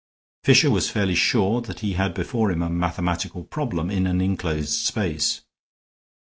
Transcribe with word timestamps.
Fisher 0.43 0.71
was 0.71 0.89
fairly 0.89 1.13
sure 1.13 1.61
that 1.61 1.81
he 1.81 1.93
had 1.93 2.15
before 2.15 2.49
him 2.49 2.63
a 2.63 2.71
mathematical 2.71 3.43
problem 3.43 3.91
in 3.91 4.07
an 4.07 4.19
inclosed 4.19 4.83
space. 4.83 5.41